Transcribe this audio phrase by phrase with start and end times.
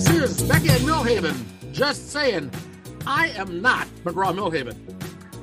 [0.00, 1.72] This is Becka and Milhaven.
[1.72, 2.50] Just saying,
[3.06, 4.74] I am not McGraw Milhaven.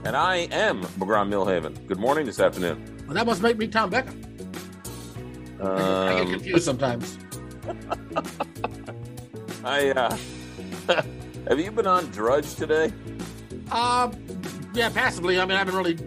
[0.04, 1.86] And I am McGraw Milhaven.
[1.86, 2.84] Good morning this afternoon.
[3.06, 4.10] Well, that must make me Tom Becka.
[5.62, 7.20] I get Um, confused sometimes.
[9.64, 10.18] I uh,
[11.48, 12.92] have you been on Drudge today?
[13.72, 14.12] Uh,
[14.74, 15.40] yeah, passively.
[15.40, 15.98] I mean, I haven't really,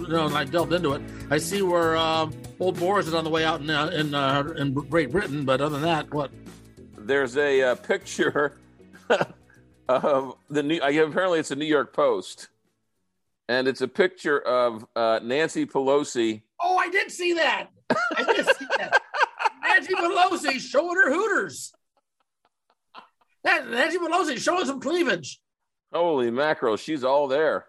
[0.00, 1.02] you know, like delved into it.
[1.30, 4.42] I see where uh, Old Boris is on the way out in uh, in uh,
[4.56, 6.32] in Great Britain, but other than that, what?
[7.04, 8.56] There's a uh, picture
[9.88, 10.80] of the new.
[10.80, 12.48] I apparently it's a New York Post,
[13.46, 16.40] and it's a picture of uh, Nancy Pelosi.
[16.62, 17.68] Oh, I did see that.
[17.90, 19.02] I did see that.
[19.62, 21.74] Nancy Pelosi showing her hooters.
[23.44, 25.42] Nancy Pelosi showing some cleavage.
[25.92, 27.66] Holy mackerel, she's all there.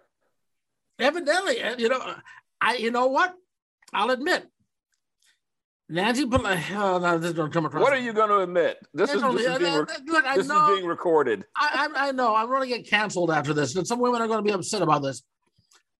[0.98, 2.14] Evidently, you know,
[2.58, 3.34] I you know what?
[3.92, 4.48] I'll admit,
[5.88, 6.74] Nancy Pelosi.
[6.76, 7.82] Oh, no, this don't come across.
[7.82, 8.78] What are you going to admit?
[8.92, 11.44] This is, this is, being, uh, look, this know, is being recorded.
[11.56, 12.34] I, I, I know.
[12.34, 14.82] I'm going to get canceled after this, and some women are going to be upset
[14.82, 15.22] about this.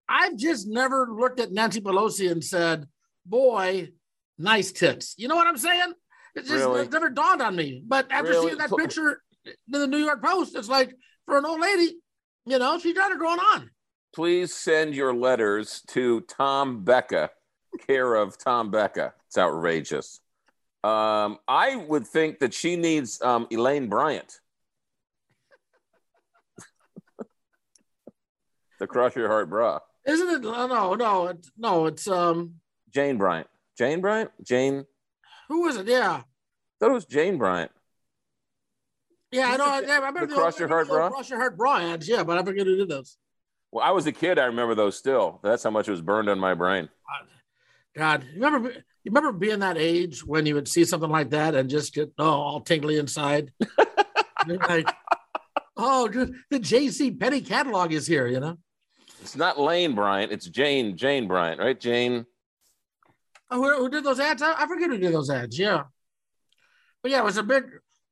[0.08, 2.86] I've just never looked at Nancy Pelosi and said,
[3.24, 3.90] "Boy,
[4.38, 5.92] nice tits." You know what I'm saying?
[6.34, 6.82] It just Really?
[6.82, 7.82] it never dawned on me.
[7.86, 8.46] But after Really?
[8.48, 10.94] seeing that picture in the New York Post, it's like
[11.26, 11.96] for an old lady,
[12.44, 13.70] you know, she's got her going on.
[14.14, 17.30] please send your letters to Tom Becka,
[17.86, 19.12] care of Tom Becka.
[19.36, 20.20] It's outrageous.
[20.82, 24.40] Um, I would think that she needs um, Elaine Bryant.
[28.80, 29.80] the Crush Your Heart bra.
[30.06, 30.40] Isn't it?
[30.40, 31.84] No, no, no, it's, no.
[31.84, 32.54] It's um,
[32.94, 33.46] Jane Bryant.
[33.76, 34.30] Jane Bryant?
[34.42, 34.86] Jane?
[35.50, 35.86] who is it?
[35.86, 36.24] Yeah, I
[36.80, 37.70] thought it was Jane Bryant.
[39.32, 39.48] yeah.
[39.50, 39.66] I know.
[39.66, 41.10] I, The- yeah, I remember the old- Cross Your Heart the bra?
[41.10, 42.08] Cross your heart bra ads.
[42.08, 43.18] Yeah, but I forget who did those.
[43.70, 44.38] Well, I was a kid.
[44.38, 45.40] I remember those still.
[45.42, 46.88] That's how much it was burned on my brain.
[47.94, 48.72] God, you remember?
[49.06, 52.10] You remember being that age when you would see something like that and just get
[52.18, 53.52] oh all tingly inside?
[54.46, 54.88] Like,
[55.76, 57.10] oh, dude, the J.C.
[57.10, 58.28] Penney catalog is here.
[58.28, 58.58] You know?
[59.20, 60.30] It's not Lane Bryant.
[60.30, 60.96] It's Jane.
[60.96, 61.78] Jane Bryant, right?
[61.78, 62.26] Jane.
[63.50, 64.42] Oh, who, who did those ads?
[64.42, 65.58] I, I forget who did those ads.
[65.58, 65.84] Yeah,
[67.02, 67.64] but yeah, it was a big,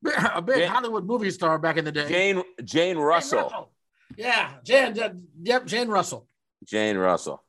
[0.02, 2.08] big a big Jane- Hollywood movie star back in the day.
[2.08, 2.36] Jane.
[2.36, 3.70] Jane Jane Russell.
[4.16, 4.94] Yeah, Jan.
[4.94, 6.26] Jan- Yep, Jane Russell.
[6.64, 7.44] Jane Russell.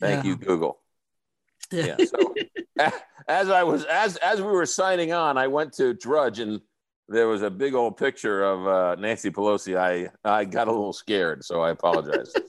[0.00, 0.30] Thank Yeah.
[0.30, 0.78] you, Google.
[1.70, 1.96] Yeah.
[1.98, 2.34] So
[2.78, 6.60] as I was as as we were signing on, I went to Drudge and
[7.08, 9.76] there was a big old picture of uh, Nancy Pelosi.
[9.76, 12.32] I I got a little scared, so I apologize.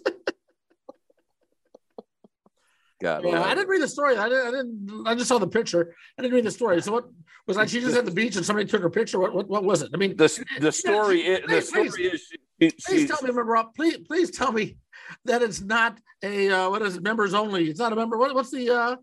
[3.01, 4.15] God, Yeah, I didn't read the story.
[4.15, 5.03] I didn't, I didn't.
[5.07, 5.93] I just saw the picture.
[6.17, 6.81] I didn't read the story.
[6.81, 7.09] So what
[7.45, 7.67] was like?
[7.67, 9.19] She just at the beach and somebody took her picture.
[9.19, 9.91] What what, what was it?
[9.93, 12.13] I mean, the the story is the story please.
[12.13, 12.27] is
[12.61, 13.57] she, please tell me, member.
[13.57, 13.75] up.
[13.75, 14.77] Please please tell me
[15.25, 17.03] that it's not a uh, what is it?
[17.03, 17.69] Members only.
[17.69, 18.17] It's not a member.
[18.17, 18.95] What, what's the uh,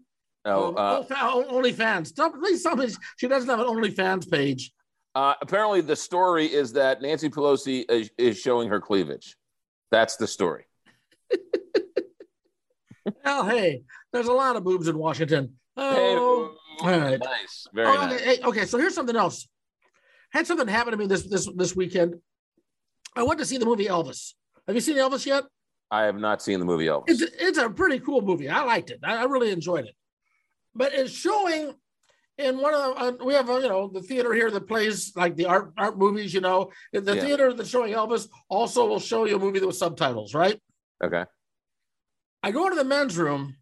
[0.45, 2.15] oh, uh, uh, OnlyFans?
[2.15, 4.73] Tell, please tell me she doesn't have an OnlyFans page.
[5.15, 9.37] uh, apparently the story is that Nancy Pelosi is, is showing her cleavage.
[9.91, 10.65] That's the story.
[13.25, 15.55] Well, hey, there's a lot of boobs in Washington.
[15.75, 17.19] Hey, Oh, all right.
[17.19, 18.15] nice, very Oh, nice.
[18.21, 19.49] okay, hey, okay, so here's something else.
[20.33, 22.17] Had something happen to me this this this weekend.
[23.17, 24.35] I went to see the movie Elvis.
[24.67, 25.45] Have you seen Elvis yet?
[25.91, 27.05] I have not seen the movie Elvis.
[27.09, 28.49] It's it's a pretty cool movie.
[28.49, 29.01] I liked it.
[29.03, 29.95] I, I really enjoyed it.
[30.75, 31.75] But it's showing
[32.39, 35.13] in one of the, uh, we have uh, you know the theater here that plays
[35.17, 36.33] like the art art movies.
[36.33, 37.21] You know, the Yeah.
[37.23, 40.59] theater that's showing Elvis also will show you a movie with subtitles, right?
[41.03, 41.25] Okay,
[42.43, 43.57] I go into the men's room.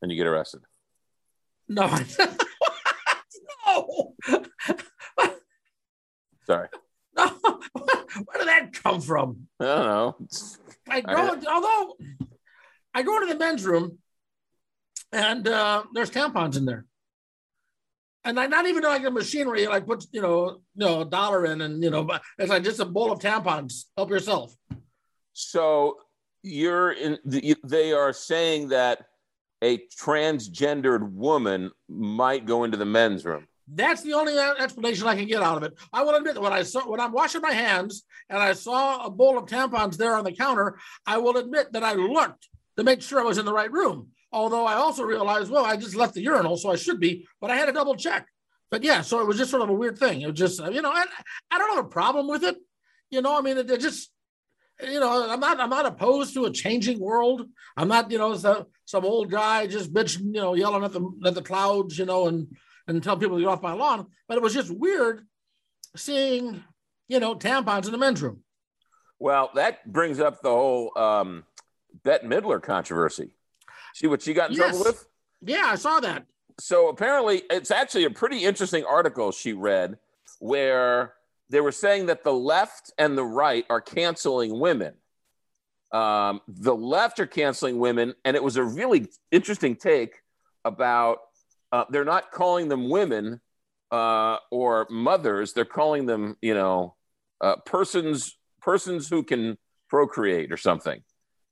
[0.00, 0.62] and you get arrested.
[1.68, 1.86] No,
[3.66, 4.14] no,
[6.46, 6.68] Sorry.
[7.16, 7.28] no.
[8.24, 9.46] Where did that come from?
[9.60, 10.16] I don't know.
[10.88, 11.96] I go, although
[12.92, 13.98] I go into the men's room
[15.12, 16.86] and uh, there's tampons in there.
[18.24, 21.44] And I not even like the machinery, like put, you know, you know, a dollar
[21.46, 22.08] in and, you know,
[22.38, 23.84] it's like just a bowl of tampons.
[23.96, 24.54] Help yourself.
[25.32, 25.98] So
[26.42, 27.18] you're in.
[27.24, 29.06] The, they are saying that
[29.62, 33.46] a transgendered woman might go into the men's room.
[33.68, 35.74] That's the only uh, explanation I can get out of it.
[35.92, 39.06] I will admit that when I saw when I'm washing my hands and I saw
[39.06, 42.84] a bowl of tampons there on the counter, I will admit that I looked to
[42.84, 44.08] make sure I was in the right room.
[44.32, 47.50] Although I also realized, well, I just left the urinal, so I should be, but
[47.50, 48.26] I had to double check.
[48.70, 50.22] But yeah, so it was just sort of a weird thing.
[50.22, 51.04] It was just, you know, I,
[51.50, 52.56] I don't have a problem with it.
[53.10, 54.10] You know, I mean, it, it just,
[54.82, 57.46] you know, I'm not, I'm not opposed to a changing world.
[57.76, 61.02] I'm not, you know, some, some old guy just bitching, you know, yelling at the
[61.26, 62.56] at the clouds, you know, and
[62.88, 64.06] and tell people to get off my lawn.
[64.26, 65.26] But it was just weird
[65.94, 66.64] seeing,
[67.08, 68.42] you know, tampons in the men's room.
[69.18, 71.44] Well, that brings up the whole um,
[72.02, 73.36] Bette Midler controversy.
[73.94, 74.70] See what she got in Yes.
[74.70, 75.06] trouble with?
[75.40, 76.26] Yeah, I saw that.
[76.58, 79.98] So apparently, it's actually a pretty interesting article she read
[80.38, 81.14] where
[81.48, 84.94] they were saying that the left and the right are canceling women.
[85.92, 90.14] Um, the left are canceling women, and it was a really interesting take
[90.64, 91.18] about
[91.70, 93.40] uh, they're not calling them women
[93.90, 96.94] uh, or mothers; they're calling them, you know,
[97.40, 101.02] uh, persons persons who can procreate or something,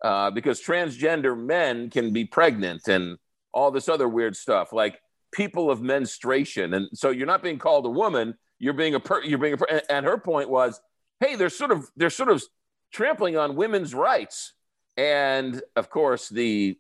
[0.03, 3.19] uh, because transgender men can be pregnant and
[3.53, 4.99] all this other weird stuff, like
[5.33, 9.23] people of menstruation, and so you're not being called a woman; you're being a per-
[9.23, 10.81] you're being a per- and her point was,
[11.21, 12.43] hey, they're sort of they're sort of
[12.93, 14.55] trampling on women's rights,
[14.97, 16.79] and of course the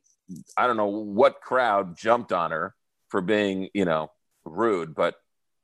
[0.56, 2.75] I don't know what crowd jumped on her
[3.08, 4.11] for being you know
[4.44, 5.16] rude, but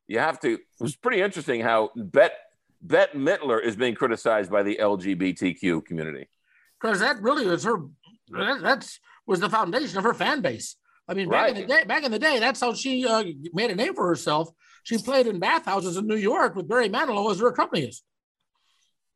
[0.07, 0.55] you have to.
[0.55, 2.33] It was pretty interesting how Bet
[2.83, 6.29] Bette Midler is being criticized by the LGBTQ community.
[6.81, 7.79] Because that really was her.
[8.31, 10.77] That, that's was the foundation of her fan base.
[11.09, 11.57] I mean, back right.
[11.57, 14.07] in the day, back in the day, that's how she uh, made a name for
[14.09, 14.51] herself.
[14.83, 18.05] She played in bathhouses in New York with Barry Manilow as her accompanist.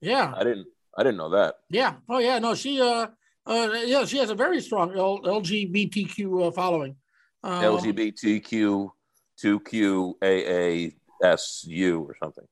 [0.01, 0.67] Yeah, I didn't.
[0.97, 1.57] I didn't know that.
[1.69, 1.95] Yeah.
[2.09, 2.39] Oh, yeah.
[2.39, 2.81] No, she.
[2.81, 3.09] Uh,
[3.47, 6.97] uh, yeah, she has a very strong L- LGBTQ uh, following.
[7.43, 8.91] Um, LGBTQ
[9.39, 12.45] two Q A A S U or something.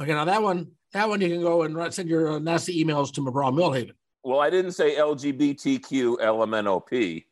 [0.00, 3.12] Okay, now that one, that one you can go and send your uh, nasty emails
[3.14, 3.92] to McGraw Milhaven.
[4.24, 7.24] Well, I didn't say LGBTQ LMNOP,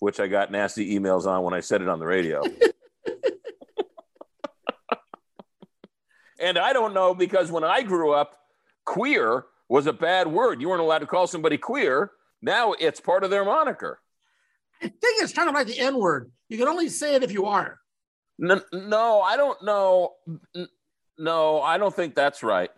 [0.00, 2.42] which I got nasty emails on when I said it on the radio.
[6.38, 8.36] and I don't know because when I grew up,
[8.84, 10.60] queer was a bad word.
[10.60, 12.10] You weren't allowed to call somebody queer.
[12.42, 13.98] Now it's part of their moniker.
[14.82, 16.30] I think it's kind of like the N word.
[16.50, 17.80] You can only say it if you are.
[18.38, 20.12] No, no, I don't know.
[21.18, 22.70] No, I don't think that's right.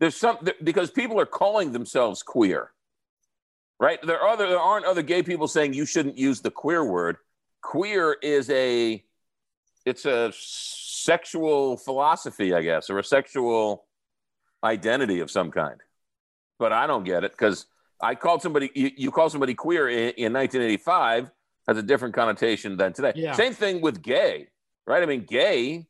[0.00, 2.72] There's some because people are calling themselves queer,
[3.78, 3.98] right?
[4.02, 7.18] There are other, there aren't other gay people saying you shouldn't use the queer word.
[7.62, 9.04] Queer is a
[9.84, 13.84] it's a sexual philosophy, I guess, or a sexual
[14.64, 15.80] identity of some kind.
[16.58, 17.66] But I don't get it because
[18.00, 21.30] I called somebody you, you call somebody queer in, in 1985
[21.68, 23.12] has a different connotation than today.
[23.14, 23.34] Yeah.
[23.34, 24.48] Same thing with gay,
[24.86, 25.02] right?
[25.02, 25.86] I mean, gay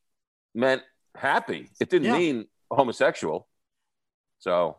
[0.53, 0.83] meant
[1.15, 1.71] happy.
[1.81, 2.19] It didn't yeah.
[2.19, 3.47] mean homosexual.
[4.41, 4.79] So,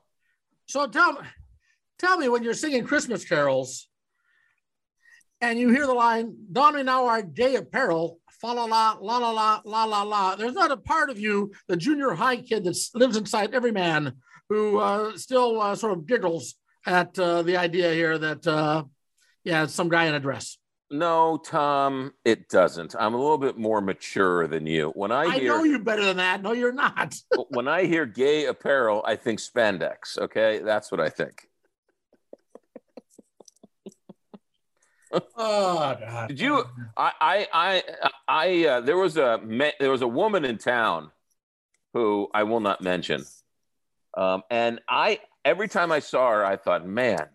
[0.67, 1.21] so tell
[1.97, 3.87] tell me when you're singing Christmas carols
[5.39, 9.17] and you hear the line, "Don me now our gay apparel." Fa la la la
[9.17, 10.35] la la la la la.
[10.35, 14.13] There's not a part of you, the junior high kid that lives inside every man,
[14.49, 16.55] who uh, still uh, sort of giggles
[16.87, 18.83] at uh, the idea here that, uh,
[19.43, 20.57] yeah, some guy in a dress.
[20.91, 22.95] No, Tom, it doesn't.
[22.99, 24.89] I'm a little bit more mature than you.
[24.89, 26.41] When I hear, I know you better than that.
[26.41, 27.15] No, you're not.
[27.49, 30.17] when I hear gay apparel, I think spandex.
[30.17, 31.47] Okay, that's what I think.
[35.13, 36.27] oh God!
[36.27, 36.65] Did you?
[36.97, 37.83] I, I, I,
[38.27, 38.65] I.
[38.67, 39.39] Uh, there was a
[39.79, 41.11] there was a woman in town
[41.93, 43.23] who I will not mention,
[44.17, 47.27] um, and I every time I saw her, I thought, man,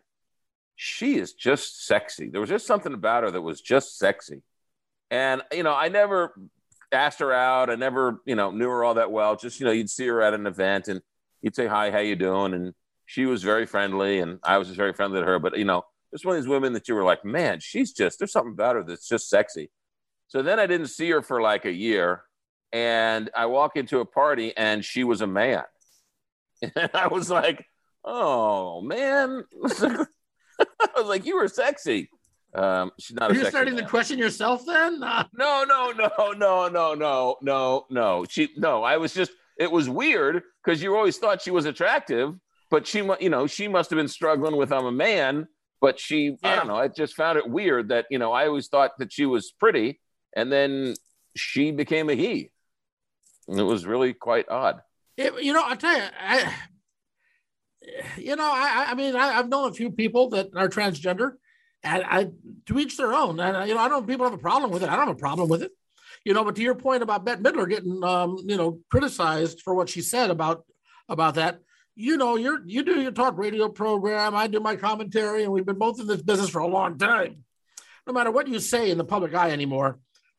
[0.76, 2.28] she is just sexy.
[2.28, 4.42] There was just something about her that was just sexy.
[5.10, 6.38] And, you know, I never
[6.92, 7.70] asked her out.
[7.70, 9.36] I never, you know, knew her all that well.
[9.36, 11.00] Just, you know, you'd see her at an event and
[11.40, 12.52] you'd say, hi, how you doing?
[12.52, 12.74] And
[13.06, 15.38] she was very friendly and I was just very friendly to her.
[15.38, 18.18] But, you know, just one of these women that you were like, man, she's just,
[18.18, 19.70] there's something about her that's just sexy.
[20.28, 22.22] So then I didn't see her for like a year.
[22.72, 25.64] And I walk into a party and she was a man.
[26.74, 27.66] And I was like,
[28.02, 29.44] oh, man.
[30.80, 32.10] I was like, you were sexy.
[32.54, 33.30] Um, she's not.
[33.30, 33.84] Are You're starting man.
[33.84, 35.00] to question yourself, then?
[35.34, 38.24] No, no, no, no, no, no, no, no.
[38.28, 38.82] She, no.
[38.82, 39.32] I was just.
[39.58, 42.34] It was weird because you always thought she was attractive,
[42.70, 45.48] but she, you know, she must have been struggling with I'm a man.
[45.80, 46.52] But she, yeah.
[46.52, 46.76] I don't know.
[46.76, 50.00] I just found it weird that you know I always thought that she was pretty,
[50.34, 50.94] and then
[51.36, 52.50] she became a he.
[53.48, 54.80] And it was really quite odd.
[55.16, 56.52] It, you know, I'll tell you, I,
[58.16, 61.32] you know, I, I mean, I, have known a few people that are transgender,
[61.82, 62.28] and I
[62.66, 63.38] to each their own.
[63.40, 64.88] And you know, I don't people have a problem with it.
[64.88, 65.72] I don't have a problem with it.
[66.24, 69.74] You know, but to your point about Bette Midler getting, um, you know, criticized for
[69.74, 70.64] what she said about
[71.08, 71.60] about that,
[71.94, 75.66] you know, you're you do your talk radio program, I do my commentary, and we've
[75.66, 77.44] been both in this business for a long time.
[78.06, 79.98] No matter what you say in the public eye anymore,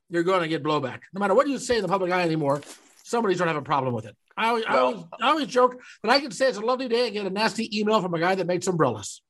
[0.09, 1.01] you're going to get blowback.
[1.13, 2.61] No matter what you say in the public eye anymore,
[3.03, 4.15] somebody's going to have a problem with it.
[4.38, 6.88] I always, well, I, always, I always joke, but I can say it's a lovely
[6.88, 9.22] day and get a nasty email from a guy that makes umbrellas.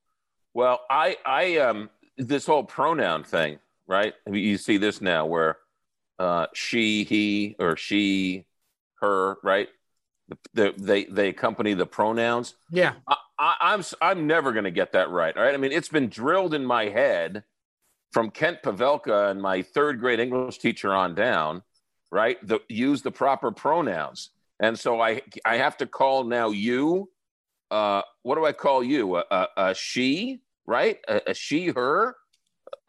[0.53, 4.13] Well, I, I, um, this whole pronoun thing, right?
[4.29, 5.57] You see this now where
[6.19, 8.45] uh, she, he, or she,
[8.99, 9.69] her, right?
[10.53, 12.55] The, they they accompany the pronouns.
[12.69, 15.35] Yeah, I, I, I'm I'm never going to get that right.
[15.37, 17.43] All right, I mean it's been drilled in my head
[18.11, 21.63] from Kent Pavelka and my third grade English teacher on down.
[22.11, 27.09] Right, the, use the proper pronouns and so I I have to call now you.
[27.69, 29.17] Uh, what do I call you?
[29.17, 30.97] A, a, a she, right?
[31.07, 32.15] A, a, she, her,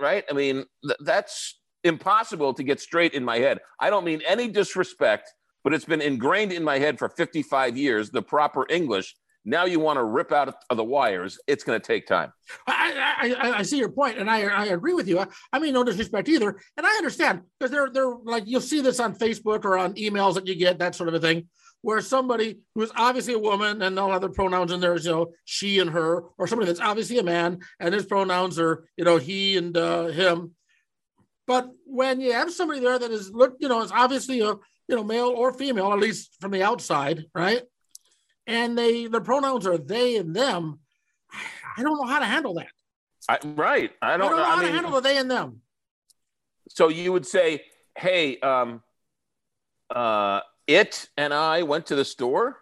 [0.01, 0.25] right?
[0.31, 3.59] I mean, th- that's impossible to get straight in my head.
[3.81, 5.33] I don't mean any disrespect,
[5.65, 8.11] but it's been ingrained in my head for 55 years.
[8.11, 9.17] The proper English.
[9.45, 11.39] Now you want to rip out of the wires.
[11.47, 12.33] It's going to take time.
[12.67, 15.21] I, I, I see your point, and I, I agree with you.
[15.21, 18.81] I, I mean no disrespect either, and I understand because they're they're like you'll see
[18.81, 21.49] this on Facebook or on emails that you get that sort of a thing
[21.83, 25.33] where somebody who's obviously a woman and all other pronouns in there is you know
[25.45, 29.17] she and her, or somebody that's obviously a man and his pronouns are you know
[29.17, 30.55] he and uh, him.
[31.47, 34.55] But when you have somebody there that is look, you know, is obviously a
[34.89, 37.63] you know male or female, at least from the outside, right?
[38.47, 40.81] And they the pronouns are they and them.
[41.77, 42.69] I don't know how to handle that.
[43.29, 43.93] I, right.
[44.01, 45.61] I don't, I don't know I how mean, to handle the they and them.
[46.71, 47.63] So you would say,
[47.97, 48.83] "Hey, um,
[49.95, 52.59] uh, it and I went to the store."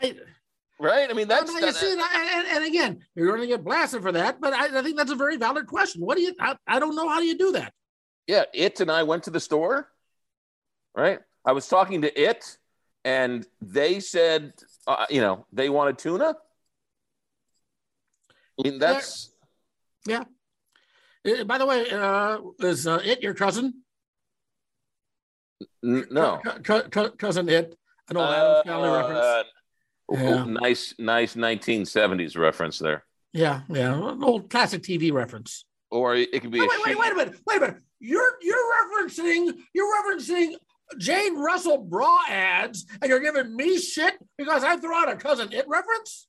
[0.00, 0.14] I,
[0.78, 1.10] right?
[1.10, 4.12] I mean, that's you see, and, and, and again, you're going to get blasted for
[4.12, 6.02] that, but I, I think that's a very valid question.
[6.02, 6.34] What do you?
[6.38, 7.72] I, I don't know how do you do that.
[8.28, 8.44] yeah.
[8.54, 9.88] It and I went to the store.
[10.94, 11.18] Right.
[11.44, 12.58] I was talking to it,
[13.04, 14.52] and they said,
[14.86, 16.36] uh, you know, they wanted tuna.
[18.58, 19.30] I mean, that's
[21.26, 23.82] Uh, by the way, uh, is uh, it your cousin?
[25.82, 26.40] No.
[26.44, 27.76] Co- co- co- cousin it,
[28.08, 29.18] an old Addams Family reference.
[29.18, 29.42] Uh,
[30.10, 30.44] Yeah.
[30.44, 33.04] Nice, nice 1970s reference there.
[33.32, 35.64] Yeah, yeah, an old classic TV reference.
[35.90, 37.76] Or it could be Oh, wait, wait, wait a minute, wait a minute.
[38.00, 40.54] You're you're referencing you're referencing
[40.98, 45.52] Jane Russell bra ads, and you're giving me shit because I threw out a cousin
[45.52, 46.26] it reference.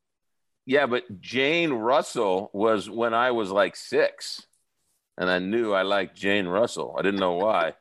[0.65, 4.45] Yeah, but Jane Russell was when I was like six,
[5.17, 6.95] and I knew I liked Jane Russell.
[6.99, 7.75] I didn't know why,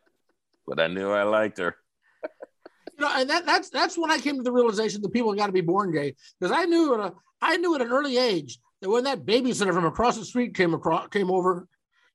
[0.68, 1.76] but I knew I liked her.
[2.22, 5.46] you know, and that that's that's when I came to the realization that people got
[5.46, 8.58] to be born gay because I knew at a, I knew at an early age
[8.80, 11.66] that when that babysitter from across the street came across came over,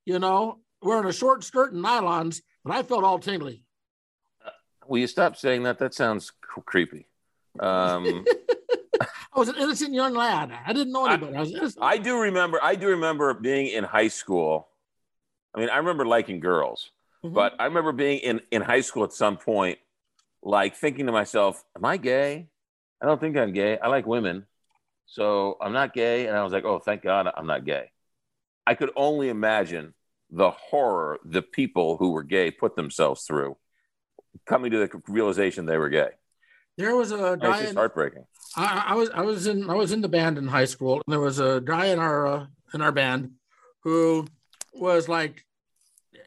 [0.05, 3.63] you know, wearing a short skirt and nylons, but I felt all tingly.
[4.87, 5.79] Will you stop saying that?
[5.79, 7.07] That sounds c- creepy.
[7.59, 8.25] Um,
[9.01, 10.51] I was an innocent young lad.
[10.65, 11.35] I didn't know anybody.
[11.35, 11.77] I, was.
[11.81, 12.59] I do remember.
[12.61, 14.67] I do remember being in high school.
[15.55, 16.91] I mean, I remember liking girls,
[17.23, 17.33] Mhm.
[17.33, 19.79] but I remember being in in high school at some point,
[20.41, 22.47] like thinking to myself, "Am I gay?
[23.01, 23.77] I don't think I'm gay.
[23.79, 24.45] I like women,
[25.05, 27.91] so I'm not gay." And I was like, "Oh, thank God, I'm not gay."
[28.67, 29.93] I could only imagine
[30.29, 33.55] the horror the people who were gay put themselves through,
[34.45, 36.09] coming to the realization they were gay.
[36.77, 37.59] there was a It's guy.
[37.59, 38.25] just In, heartbreaking.
[38.57, 41.13] I, I was I was in I was in the band in high school, and
[41.13, 43.35] there was a guy in our uh, in our band
[43.81, 44.25] who
[44.73, 45.45] was like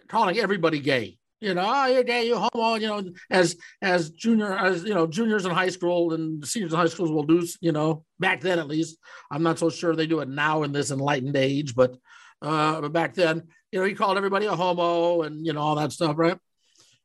[0.08, 1.18] calling everybody gay.
[1.40, 2.76] You know, oh, you're gay, you homo.
[2.76, 6.78] You know, as as junior as you know, juniors in high school and seniors in
[6.78, 7.46] high schools will do.
[7.60, 8.96] You know, back then at least.
[9.30, 11.96] I'm not so sure they do it now in this enlightened age, but
[12.40, 15.74] uh, but back then, you know, he called everybody a homo and you know all
[15.76, 16.38] that stuff, right?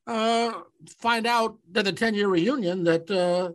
[0.08, 0.54] Uh,
[1.00, 3.52] find out at the 10 year reunion that uh,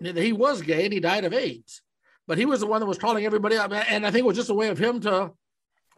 [0.00, 1.82] that he was gay and he died of AIDS.
[2.26, 3.72] But he was the one that was calling everybody up.
[3.72, 5.32] And I think it was just a way of him to,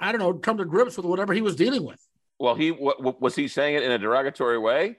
[0.00, 2.00] I don't know, come to grips with whatever he was dealing with.
[2.44, 4.98] Well, he what, was he saying it in a derogatory way?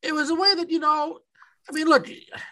[0.00, 1.18] It was a way that, you know,
[1.68, 2.08] I mean, look,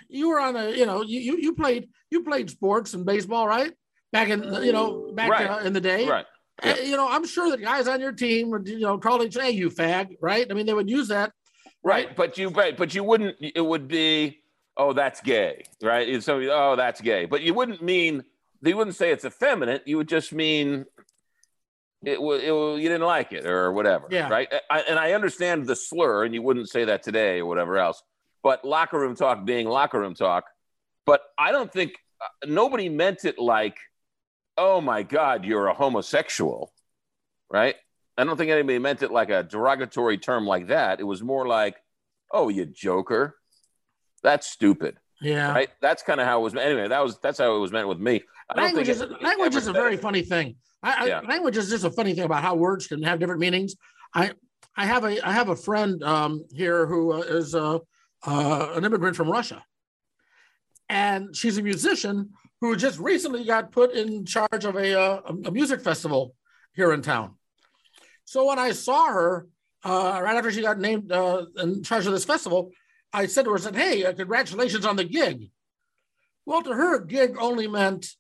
[0.09, 3.47] you were on a, you know, you you, you played you played sports and baseball,
[3.47, 3.73] right?
[4.11, 5.49] Back in, the- you know, back Right.
[5.49, 6.09] uh, in the day.
[6.09, 6.27] Right.
[6.61, 9.37] Uh, you know, I'm sure that guys on your team would, you know, call each,
[9.37, 10.45] hey, you fag, right?
[10.51, 11.33] I mean, they would use that.
[11.85, 13.37] Right, but you right, but you wouldn't.
[13.41, 14.41] It would be,
[14.77, 16.21] oh, that's gay, right?
[16.21, 18.25] So, oh, that's gay, but you wouldn't mean.
[18.61, 19.87] You wouldn't say it's effeminate.
[19.87, 20.85] You would just mean
[22.05, 22.43] it was.
[22.43, 24.29] You didn't like it or whatever, Yeah.
[24.29, 24.49] right?
[24.71, 28.03] I, and I understand the slur, and you wouldn't say that today or whatever else.
[28.43, 30.45] But locker room talk being locker room talk.
[31.07, 33.77] But I don't think uh, nobody meant it like,
[34.57, 36.73] oh my God, you're a homosexual,
[37.51, 37.75] right?
[38.17, 41.01] I don't think anybody meant it like a derogatory term like that.
[41.01, 41.77] It was more like,
[42.33, 43.37] "Oh, you joker,
[44.23, 45.53] that's stupid." Yeah.
[45.53, 45.69] Right?
[45.81, 46.55] That's kind of how it was.
[46.55, 48.23] Anyway, that was that's how it was meant with me.
[48.51, 50.57] I don't language think is language is a very funny thing.
[50.83, 51.21] I, Yeah.
[51.21, 53.75] I, language is just a funny thing about how words can have different meanings.
[54.15, 54.33] I
[54.77, 57.79] I have a I have a friend um, here who uh, is uh,
[58.27, 59.65] uh, an immigrant from Russia,
[60.89, 62.31] and she's a musician
[62.61, 66.35] who just recently got put in charge of a uh, a music festival
[66.75, 67.35] here in town.
[68.25, 69.47] So when I saw her
[69.85, 72.71] uh, right after she got named uh, in charge of this festival,
[73.13, 75.51] I said to her, I said, "Hey, uh, congratulations on the gig."
[76.47, 78.15] Well, to her, gig only meant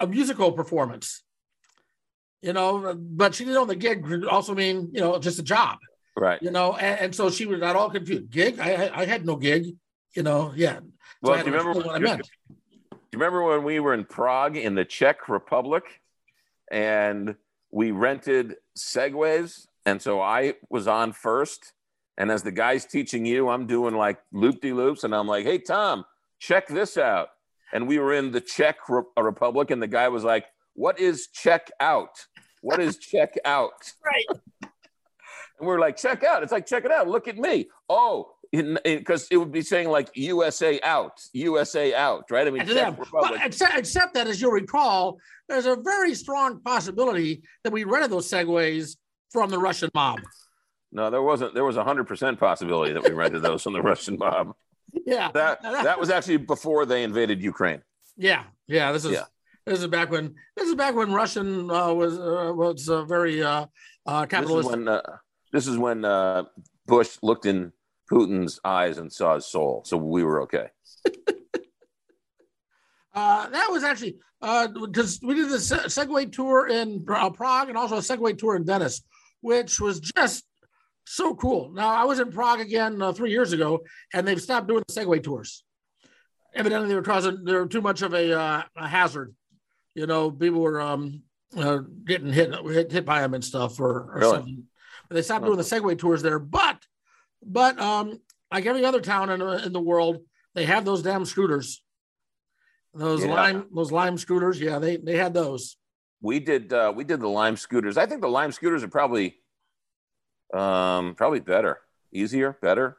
[0.00, 1.23] a musical performance,
[2.44, 5.42] you know, but she didn't know the gig could also mean, you know, just a
[5.42, 5.78] job,
[6.14, 6.42] right.
[6.42, 8.30] you know, and, and so she was not all confused.
[8.30, 8.60] Gig?
[8.60, 9.76] I, I- had no gig.
[10.14, 10.78] You know, yeah.
[11.22, 12.22] Well, do you remember what I meant?
[12.90, 15.84] Do you remember when we were in Prague in the Czech Republic,
[16.70, 17.34] and
[17.72, 21.72] we rented Segways, and so I was on first,
[22.16, 25.44] and as the guy's teaching you, I'm doing like loop de loops, and I'm like,
[25.44, 26.04] "Hey Tom,
[26.38, 27.30] check this out."
[27.72, 31.26] And we were in the Czech Re- Republic, and the guy was like, "What is
[31.28, 32.26] check out?
[32.64, 34.40] What is check out?" Right.
[35.58, 36.42] And we're like, check out.
[36.42, 37.06] It's like, check it out.
[37.06, 37.68] Look at me.
[37.88, 38.34] Oh,
[38.84, 42.46] because it would be saying like USA out, USA out, right?
[42.46, 42.66] I mean,
[43.12, 45.18] well, except, except that, as you'll recall,
[45.48, 48.96] there's a very strong possibility that we rented those segways
[49.30, 50.20] from the Russian mob.
[50.92, 51.54] No, there wasn't.
[51.54, 54.54] There was a hundred percent possibility that we rented those from the Russian mob.
[55.06, 57.82] Yeah, that that was actually before they invaded Ukraine.
[58.16, 58.92] Yeah, yeah.
[58.92, 59.24] This is yeah.
[59.66, 63.42] This is back when this is back when Russian uh, was uh, was uh, very
[63.42, 63.66] uh,
[64.06, 64.68] uh, capitalist.
[64.68, 65.02] This is when, uh,
[65.52, 66.44] this is when uh,
[66.86, 67.72] Bush looked in
[68.10, 70.68] Putin's eyes and saw his soul, so we were okay.
[73.14, 77.78] Uh, that was actually because uh, we did the Segway tour in uh, Prague and
[77.78, 79.02] also a Segway tour in Venice,
[79.40, 80.44] which was just
[81.06, 81.70] so cool.
[81.72, 84.92] Now I was in Prague again uh, three years ago, and they've stopped doing the
[84.92, 85.62] Segway tours.
[86.54, 89.32] Evidently, they were causing they were too much of a, uh, a hazard.
[89.94, 91.22] You know, people were um,
[91.56, 94.36] uh, getting hit, hit, hit by them and stuff, or, or really?
[94.36, 94.64] something.
[95.08, 96.38] But they stopped doing the Segway tours there.
[96.38, 96.78] But
[97.42, 98.20] but um,
[98.52, 100.18] like every other town in, in the world,
[100.54, 101.84] they have those damn scooters
[102.94, 103.32] those yeah.
[103.32, 105.76] lime, those lime scooters, yeah, they they had those.
[106.20, 107.96] We did uh, we did the lime scooters.
[107.96, 109.36] I think the lime scooters are probably
[110.52, 111.78] um probably better,
[112.12, 112.96] easier, better.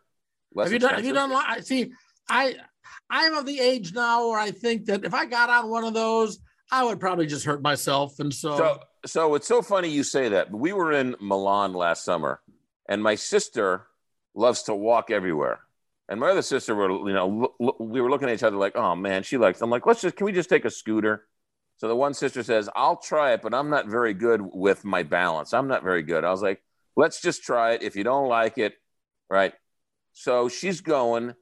[0.53, 1.15] Less have you expensive.
[1.15, 1.31] done?
[1.31, 1.63] Have you done?
[1.63, 1.93] See,
[2.29, 2.55] I
[3.09, 5.93] I'm of the age now where I think that if I got on one of
[5.93, 6.39] those,
[6.71, 8.19] I would probably just hurt myself.
[8.19, 10.51] And so, so, so it's so funny you say that.
[10.51, 12.41] We were in Milan last summer,
[12.89, 13.87] and my sister
[14.33, 15.59] loves to walk everywhere.
[16.07, 18.95] And my other sister were, you know, we were looking at each other like, oh
[18.95, 19.61] man, she likes.
[19.61, 21.25] I'm like, let's just, can we just take a scooter?
[21.77, 25.03] So the one sister says, I'll try it, but I'm not very good with my
[25.03, 25.53] balance.
[25.53, 26.23] I'm not very good.
[26.23, 26.61] I was like,
[26.95, 27.83] let's just try it.
[27.83, 28.75] If you don't like it,
[29.29, 29.53] right?
[30.13, 31.33] So she's going,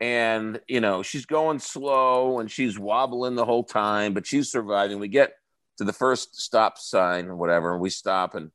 [0.00, 4.98] and you know, she's going slow and she's wobbling the whole time, but she's surviving.
[4.98, 5.32] We get
[5.78, 8.50] to the first stop sign or whatever, and we stop, and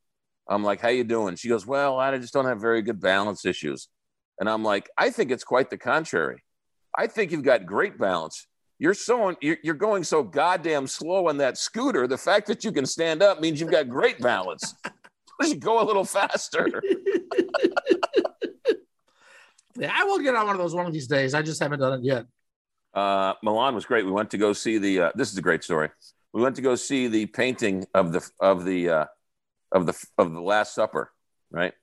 [0.48, 1.36] I'm like, how you doing?
[1.36, 3.88] She goes, well, I just don't have very good balance issues.
[4.40, 6.44] And I'm like, I think it's quite the contrary.
[6.98, 8.48] I think you've got great balance.
[8.80, 12.08] You're so you're going so goddamn slow on that scooter.
[12.08, 14.76] The fact that you can stand up means you've got great balance.
[15.42, 16.82] you go a little faster.
[19.78, 21.34] yeah, I will get on one of those one of these days.
[21.34, 22.26] I just haven't done it yet.
[22.94, 24.06] Uh, Milan was great.
[24.06, 25.00] We went to go see the.
[25.02, 25.90] Uh, this is a great story.
[26.32, 29.06] We went to go see the painting of the of the uh,
[29.72, 31.12] of the of the Last Supper,
[31.52, 31.74] right?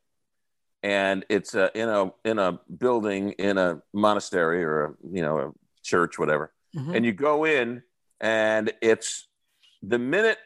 [0.83, 5.39] and it's uh, in a in a building in a monastery or a you know
[5.39, 6.95] a church whatever mm-hmm.
[6.95, 7.83] and you go in
[8.21, 9.29] and it's
[9.83, 10.39] the minute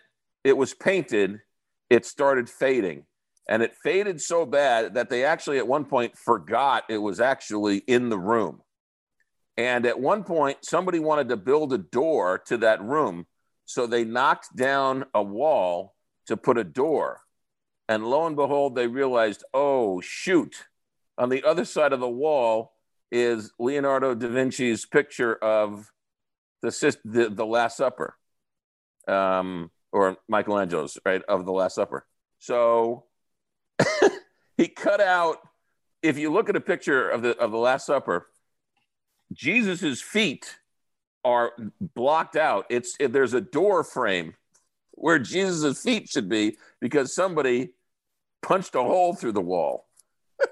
[0.42, 1.40] it was painted
[1.90, 3.04] it started fading
[3.48, 7.78] and it faded so bad that they actually at one point forgot it was actually
[7.78, 8.60] in the room
[9.56, 13.26] and at one point somebody wanted to build a door to that room
[13.66, 15.94] so they knocked down a wall
[16.26, 17.20] to put a door
[17.88, 20.66] and lo and behold, they realized, oh, shoot,
[21.18, 22.72] on the other side of the wall
[23.12, 25.90] is Leonardo da Vinci's picture of
[26.62, 28.16] the, the, the Last Supper,
[29.06, 32.06] um, or Michelangelo's, right, of the Last Supper.
[32.38, 33.04] So
[34.56, 35.38] he cut out,
[36.02, 38.28] if you look at a picture of the, of the Last Supper,
[39.32, 40.58] Jesus's feet
[41.24, 42.66] are blocked out.
[42.68, 44.34] It's there's a door frame
[44.92, 47.70] where Jesus's feet should be because somebody
[48.42, 49.86] punched a hole through the wall.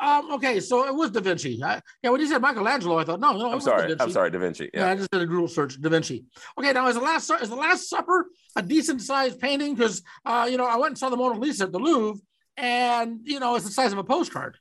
[0.00, 1.62] um, okay, so it was Da Vinci.
[1.62, 3.52] I, yeah, when you said Michelangelo, I thought no, no.
[3.52, 3.94] I'm sorry.
[3.98, 4.70] I'm sorry, Da Vinci.
[4.72, 4.80] Yeah.
[4.80, 4.90] yeah.
[4.90, 5.80] I just did a Google search.
[5.80, 6.24] Da Vinci.
[6.58, 9.74] Okay, now is the last is the Last Supper a decent sized painting?
[9.74, 12.20] Because uh, you know, I went and saw the Mona Lisa at the Louvre,
[12.56, 14.56] and you know, it's the size of a postcard.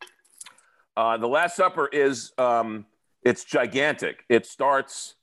[0.97, 2.85] Uh, the Last Supper is um,
[3.23, 4.25] it's gigantic.
[4.29, 5.15] It starts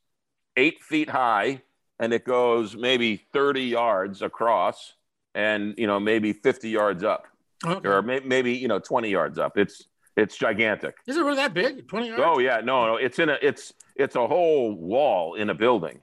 [0.56, 1.62] eight feet high
[1.98, 4.94] and it goes maybe 30 yards across
[5.34, 7.26] and you know maybe 50 yards up
[7.64, 7.88] okay.
[7.88, 10.96] or may, maybe you know 20 yards up it's it's gigantic.
[11.06, 11.88] Is it really that big?
[11.88, 12.22] 20 yards?
[12.24, 12.60] Oh yeah.
[12.60, 12.96] No no.
[12.96, 16.00] It's in a it's it's a whole wall in a building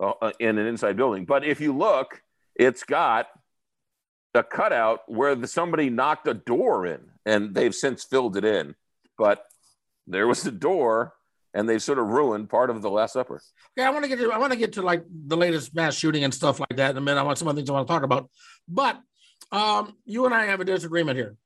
[0.00, 1.24] uh, uh, in an inside building.
[1.24, 2.22] But if you look
[2.58, 3.28] it's got
[4.34, 8.74] a cutout where the, somebody knocked a door in and they've since filled it in.
[9.16, 9.44] But
[10.06, 11.14] there was the door
[11.54, 13.40] and they've sort of ruined part of the Last Supper.
[13.78, 15.94] Okay, I want to get to I want to get to like the latest mass
[15.94, 17.20] shooting and stuff like that in a minute.
[17.20, 18.30] I want some of the things I want to talk about,
[18.68, 19.00] but
[19.50, 21.36] um, you and I have a disagreement here.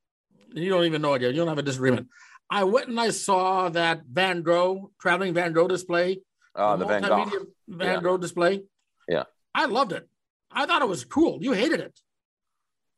[0.54, 1.32] You don't even know it yet.
[1.32, 2.08] You don't have a disagreement.
[2.50, 6.20] I went and I saw that Van Gogh traveling Van Gogh display.
[6.54, 7.30] Oh, the, the Van Gogh.
[7.68, 8.00] Van yeah.
[8.00, 8.64] Gogh display.
[9.08, 9.24] Yeah.
[9.54, 10.08] I loved it.
[10.50, 11.38] I thought it was cool.
[11.40, 11.98] You hated it.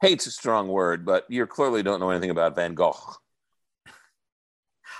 [0.01, 2.99] Hate's a strong word, but you clearly don't know anything about Van Gogh.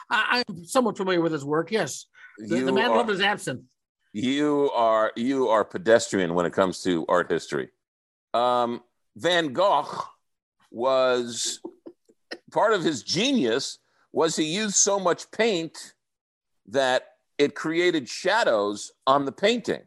[0.09, 1.71] I, am somewhat familiar with his work.
[1.71, 2.07] Yes,
[2.39, 3.65] the, the man are, loved his absinthe.
[4.13, 7.71] You are you are pedestrian when it comes to art history.
[8.33, 8.83] Um,
[9.17, 9.89] Van Gogh
[10.71, 11.61] was
[12.55, 13.79] part of his genius
[14.13, 15.95] was he used so much paint
[16.69, 17.03] that
[17.37, 19.83] it created shadows on the painting.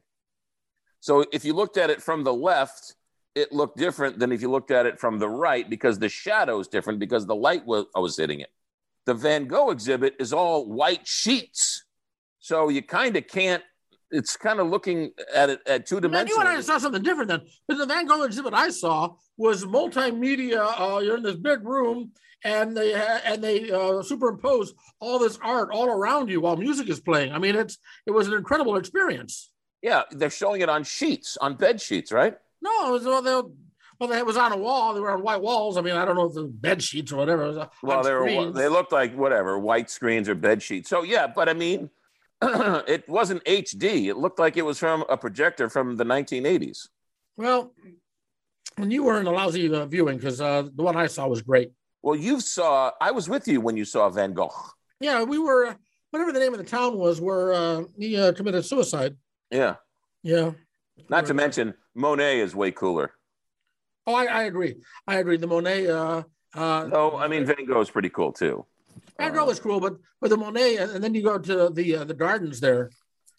[1.00, 2.96] So if you looked at it from the left,
[3.36, 6.60] it looked different than if you looked at it from the right because the shadow
[6.60, 8.50] is different because the light was, was hitting it.
[9.06, 11.86] The Van Gogh exhibit is all white sheets.
[12.40, 13.64] So you kind of can't,
[14.12, 16.32] it's kind of looking at it at two dimensions.
[16.32, 17.42] You and I saw something different then.
[17.68, 20.74] But the Van Gogh exhibit I saw was multimedia.
[20.78, 22.12] Uh, you're in this big room
[22.44, 27.00] and they and they uh, superimpose all this art all around you while music is
[27.00, 27.32] playing.
[27.34, 29.52] I mean, it's it was an incredible experience.
[29.82, 32.36] Yeah, they're showing it on sheets, on bed sheets, right?
[32.62, 33.50] No, it was, well, they,
[34.00, 34.94] well, it was on a wall.
[34.94, 35.78] They were on white walls.
[35.78, 37.60] I mean, I don't know if the bed sheets or whatever.
[37.60, 40.90] Uh, well, they were they looked like whatever white screens or bed sheets.
[40.90, 41.90] So yeah, but I mean,
[42.42, 44.08] it wasn't HD.
[44.08, 46.88] It looked like it was from a projector from the 1980s.
[47.36, 47.74] Well,
[48.78, 51.42] and you were in a lousy uh, viewing because uh, the one I saw was
[51.42, 51.72] great.
[52.02, 52.92] Well, you saw.
[53.02, 54.52] I was with you when you saw Van Gogh.
[55.00, 55.76] Yeah, we were.
[56.12, 59.18] Whatever the name of the town was, where uh, he uh, committed suicide.
[59.52, 59.76] Yeah.
[60.24, 60.52] Yeah.
[61.10, 63.12] Not to mention, Monet is way cooler.
[64.06, 64.78] Oh, I, I agree.
[65.06, 65.38] I agree.
[65.38, 65.88] The Monet.
[65.88, 68.66] Uh, uh, no, I mean Van Gogh is pretty cool too.
[69.20, 72.04] Van Gogh was cool, but but the Monet, and then you go to the uh,
[72.06, 72.90] the gardens there.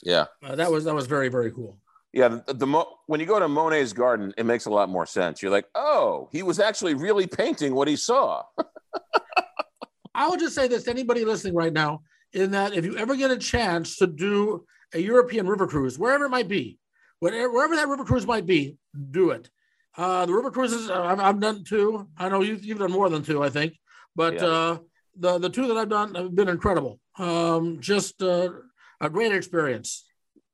[0.02, 0.26] Yeah.
[0.42, 1.78] Uh, that was that was very very cool.
[2.18, 5.06] Yeah, the, the, the when you go to Monet's garden, it makes a lot more
[5.06, 5.40] sense.
[5.40, 8.42] You're like, oh, he was actually really painting what he saw.
[10.16, 12.02] I would just say this to anybody listening right now:
[12.32, 16.24] in that if you ever get a chance to do a European river cruise, wherever
[16.24, 16.80] it might be,
[17.20, 18.76] whatever, wherever that river cruise might be,
[19.12, 19.48] do it.
[19.96, 22.08] Uh, the river cruises uh, I've, I've, done two.
[22.16, 23.74] I know you've, you've done more than two, I think,
[24.16, 24.44] but yeah.
[24.44, 24.78] uh,
[25.16, 26.98] the the two that I've done have been incredible.
[27.16, 28.50] Um, just uh,
[29.00, 30.04] a great experience.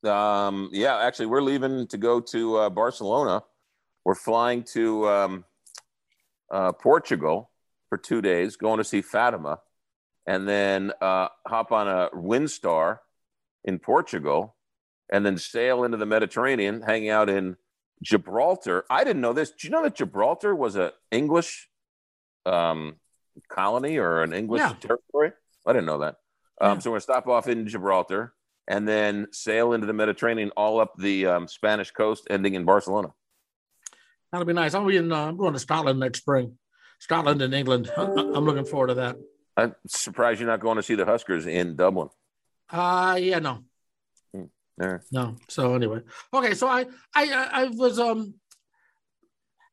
[0.04, 3.42] Um, yeah, actually, we're leaving to go to uh, Barcelona.
[4.04, 5.44] We're flying to um,
[6.50, 7.50] uh, Portugal
[7.88, 9.60] for two days, going to see Fatima,
[10.26, 12.98] and then uh, hop on a Windstar
[13.64, 14.56] in Portugal,
[15.10, 17.56] and then sail into the Mediterranean, hang out in
[18.02, 18.84] Gibraltar.
[18.90, 19.50] I didn't know this.
[19.50, 21.68] Do you know that Gibraltar was an English
[22.44, 22.96] um,
[23.48, 24.74] colony or an English yeah.
[24.80, 25.32] territory?
[25.66, 26.16] I didn't know that.
[26.60, 26.78] Um, yeah.
[26.80, 28.34] So we're going to stop off in Gibraltar
[28.68, 33.08] and then sail into the Mediterranean all up the um, Spanish coast, ending in Barcelona.
[34.32, 34.74] That'll be nice.
[34.74, 35.12] I'll be in.
[35.12, 36.58] Uh, I'm going to Scotland next spring.
[36.98, 37.90] Scotland and England.
[37.96, 39.16] I'm looking forward to that.
[39.56, 42.08] I'm surprised you're not going to see the Huskers in Dublin.
[42.70, 43.58] Uh yeah, no.
[44.32, 44.96] Hmm.
[45.12, 45.36] No.
[45.48, 46.00] So anyway,
[46.32, 46.54] okay.
[46.54, 48.34] So I I I was um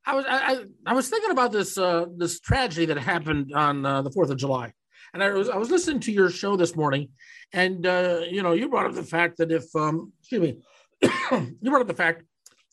[0.06, 4.02] I was I I was thinking about this uh this tragedy that happened on uh,
[4.02, 4.74] the Fourth of July,
[5.14, 7.10] and I was I was listening to your show this morning,
[7.54, 10.62] and uh, you know, you brought up the fact that if um, excuse me,
[11.62, 12.24] you brought up the fact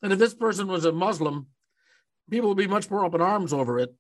[0.03, 1.47] that if this person was a Muslim,
[2.31, 3.95] people would be much more open arms over it,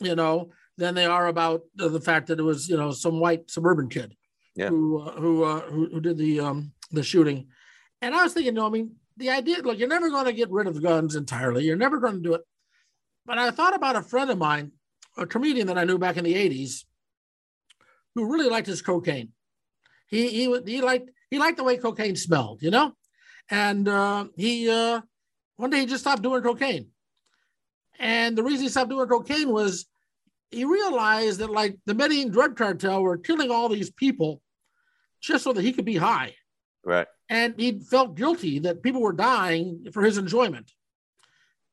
[0.00, 3.50] you know, than they are about the fact that it was you know some white
[3.50, 4.14] suburban kid
[4.54, 4.68] yeah.
[4.68, 7.48] who uh, who, uh, who, who did the um, the shooting.
[8.02, 10.50] And I was thinking, no, I mean, the idea, look, you're never going to get
[10.50, 11.64] rid of the guns entirely.
[11.64, 12.42] You're never going to do it.
[13.24, 14.72] But I thought about a friend of mine,
[15.16, 16.84] a comedian that I knew back in the 80s,
[18.14, 19.32] who really liked his cocaine.
[20.08, 22.92] He he he liked he liked the way cocaine smelled, you know,
[23.50, 25.00] and uh, he uh,
[25.56, 26.88] one day he just stopped doing cocaine.
[27.98, 29.86] And the reason he stopped doing cocaine was
[30.50, 34.40] he realized that like the Medellin drug cartel were killing all these people
[35.20, 36.34] just so that he could be high.
[36.84, 37.06] Right.
[37.28, 40.70] And he felt guilty that people were dying for his enjoyment.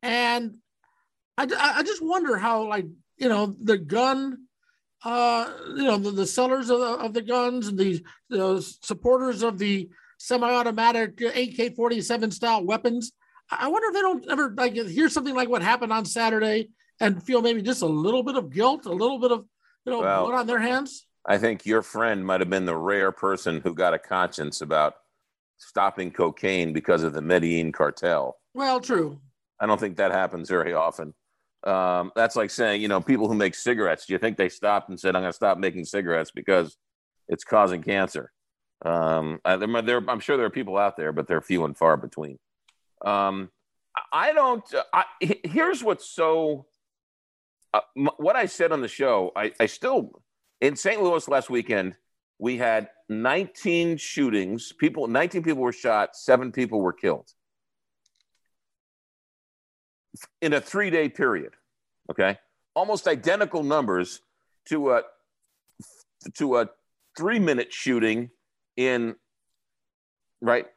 [0.01, 0.57] And
[1.37, 2.85] I, I just wonder how like
[3.17, 4.45] you know the gun
[5.03, 9.41] uh, you know, the, the sellers of the, of the guns and the, the supporters
[9.41, 13.11] of the semi-automatic AK-47 style weapons.
[13.49, 17.21] I wonder if they don't ever like hear something like what happened on Saturday and
[17.21, 19.45] feel maybe just a little bit of guilt, a little bit of
[19.85, 21.05] you know well, blood on their hands.
[21.25, 24.93] I think your friend might have been the rare person who got a conscience about
[25.57, 28.37] stopping cocaine because of the Medellin cartel.
[28.53, 29.19] Well, true.
[29.59, 31.13] I don't think that happens very often.
[31.63, 34.89] Um, that's like saying, you know, people who make cigarettes, do you think they stopped
[34.89, 36.77] and said, I'm going to stop making cigarettes because
[37.27, 38.31] it's causing cancer?
[38.83, 41.97] Um, I, there, I'm sure there are people out there, but they're few and far
[41.97, 42.39] between.
[43.05, 43.51] Um,
[44.11, 46.65] I don't, I, here's what's so,
[47.73, 50.23] uh, m- what I said on the show, I, I still,
[50.61, 51.01] in St.
[51.01, 51.95] Louis last weekend,
[52.39, 54.71] we had 19 shootings.
[54.71, 57.31] People, 19 people were shot, seven people were killed
[60.41, 61.53] in a three day period.
[62.09, 62.37] Okay.
[62.75, 64.21] Almost identical numbers
[64.69, 65.03] to a
[66.35, 66.69] to a
[67.17, 68.29] three minute shooting
[68.77, 69.15] in
[70.41, 70.67] right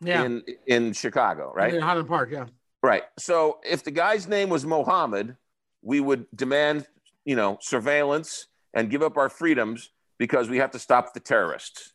[0.00, 0.24] Yeah.
[0.24, 1.74] in in Chicago, right?
[1.74, 2.46] In Highland Park, yeah.
[2.82, 3.04] Right.
[3.18, 5.36] So if the guy's name was Mohammed,
[5.82, 6.86] we would demand,
[7.24, 11.92] you know, surveillance and give up our freedoms because we have to stop the terrorists.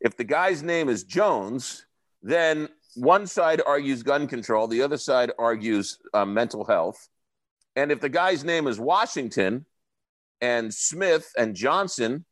[0.00, 1.86] If the guy's name is Jones,
[2.22, 7.08] then one side argues gun control, the other side argues uh, mental health.
[7.76, 9.66] And if the guy's name is Washington
[10.40, 12.24] and Smith and Johnson,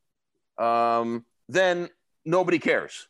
[0.58, 1.88] um, then
[2.24, 3.08] nobody cares.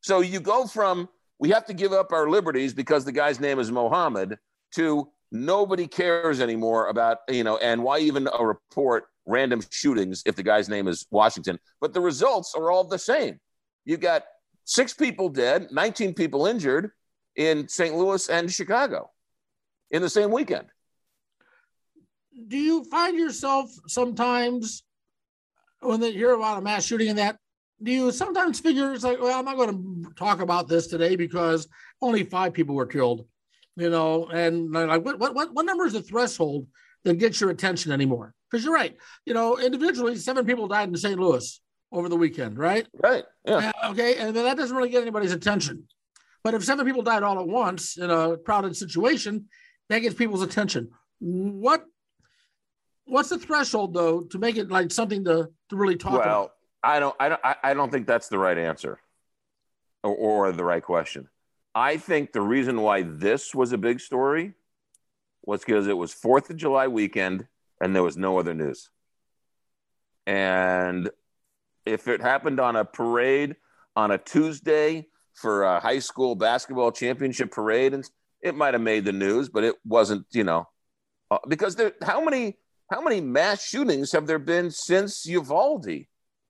[0.00, 3.58] So you go from we have to give up our liberties because the guy's name
[3.58, 4.38] is Mohammed
[4.76, 10.36] to nobody cares anymore about, you know, and why even a report random shootings if
[10.36, 11.58] the guy's name is Washington.
[11.80, 13.40] But the results are all the same.
[13.84, 14.24] You've got
[14.64, 16.90] six people dead, 19 people injured
[17.36, 17.94] in St.
[17.94, 19.10] Louis and Chicago
[19.90, 20.66] in the same weekend.
[22.48, 24.82] Do you find yourself sometimes
[25.80, 27.36] when you hear about a mass shooting and that,
[27.82, 31.16] do you sometimes figure it's like, well, I'm not going to talk about this today
[31.16, 31.68] because
[32.00, 33.26] only five people were killed,
[33.76, 36.66] you know, and like, what, what, what, what number is the threshold
[37.04, 38.34] that gets your attention anymore?
[38.50, 38.96] Because you're right,
[39.26, 41.18] you know, individually, seven people died in St.
[41.18, 41.60] Louis
[41.94, 42.86] over the weekend, right?
[43.02, 43.24] Right.
[43.46, 43.72] Yeah.
[43.82, 45.86] Uh, okay, and that doesn't really get anybody's attention.
[46.42, 49.46] But if seven people died all at once in a crowded situation,
[49.88, 50.90] that gets people's attention.
[51.20, 51.84] What
[53.06, 56.40] what's the threshold though to make it like something to to really talk well, about?
[56.40, 56.50] Well,
[56.82, 58.98] I don't, I don't, I- I don't think that's the right answer
[60.02, 61.28] or, or the right question.
[61.74, 64.52] I think the reason why this was a big story
[65.44, 67.46] was because it was Fourth of July weekend
[67.80, 68.90] and there was no other news.
[70.26, 71.10] And
[71.86, 73.56] if it happened on a parade
[73.96, 78.08] on a Tuesday for a high school basketball championship parade, and
[78.42, 80.68] it might have made the news, but it wasn't, you know,
[81.30, 82.56] uh, because there, how many
[82.90, 86.06] how many mass shootings have there been since Uvalde?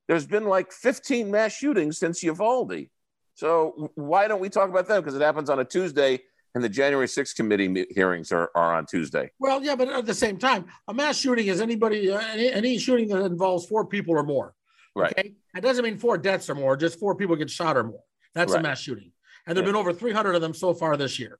[0.08, 2.88] There's been like 15 mass shootings since Uvalde.
[3.34, 5.00] So why don't we talk about them?
[5.00, 6.20] Because it happens on a Tuesday,
[6.54, 9.30] and the January 6th committee hearings are, are on Tuesday.
[9.38, 12.78] Well, yeah, but at the same time, a mass shooting is anybody uh, any, any
[12.78, 14.54] shooting that involves four people or more.
[14.96, 15.12] Right.
[15.18, 18.02] Okay, that doesn't mean four deaths or more; just four people get shot or more.
[18.34, 19.12] That's a mass shooting,
[19.46, 19.72] and there've Yeah.
[19.72, 21.38] been over 300 of them so far this year.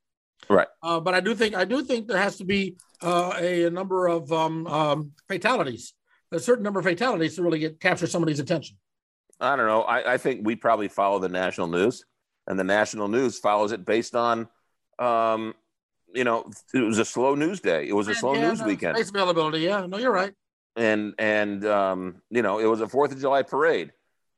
[0.48, 0.66] Right.
[0.82, 3.70] Uh, but I do think I do think there has to be uh, a, a
[3.70, 5.94] number of um, um, fatalities,
[6.32, 8.76] a certain number of fatalities to really get capture somebody's attention.
[9.40, 9.82] I don't know.
[9.82, 12.04] I, I think we probably follow the national news,
[12.46, 14.48] and the national news follows it based on,
[14.98, 15.54] um,
[16.14, 17.88] you know, it was a slow news day.
[17.88, 19.60] It was a slow Yeah, news no, weekend, Space availability.
[19.60, 20.32] Yeah, no, you're right.
[20.76, 23.92] And and um, you know, it was a Fourth of July parade.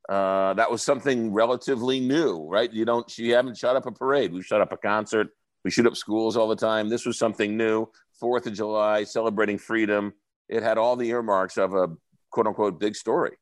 [0.09, 2.72] Uh, that was something relatively new, right?
[2.72, 4.33] You don't, you haven't shut up a parade.
[4.33, 5.29] We've shut up a concert.
[5.64, 6.88] We shoot up schools all the time.
[6.88, 7.88] This was something new.
[8.20, 10.12] Fourth of July, celebrating freedom.
[10.49, 11.88] It had all the earmarks of a
[12.31, 13.33] quote unquote big story.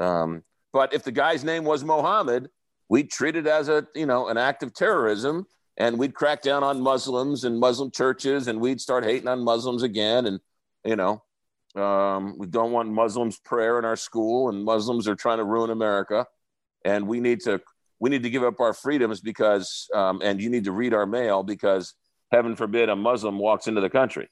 [0.00, 2.50] Um, but if the guy's name was Mohammed,
[2.88, 6.62] we'd treat it as a you know an act of terrorism, and we'd crack down
[6.62, 10.38] on Muslims and Muslim churches, and we'd start hating on Muslims again, and
[10.84, 11.22] you know
[11.76, 15.70] um, we don't want Muslims prayer in our school, and Muslims are trying to ruin
[15.70, 16.26] America,
[16.84, 17.60] and we need to
[18.00, 21.04] we need to give up our freedoms because, um, and you need to read our
[21.06, 21.94] mail because
[22.32, 24.28] heaven forbid a Muslim walks into the country.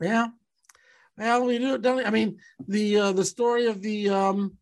[0.00, 0.28] Yeah.
[1.18, 2.02] Well, we do.
[2.04, 4.56] I mean, the uh, the story of the um,